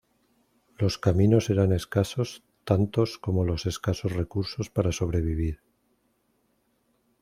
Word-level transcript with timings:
Los 0.79 0.97
caminos 0.97 1.51
eran 1.51 1.71
escasos 1.71 2.43
tantos 2.63 3.19
como 3.19 3.45
los 3.45 3.67
escasos 3.67 4.13
recursos 4.13 4.71
para 4.71 4.91
sobrevivir. 4.91 5.61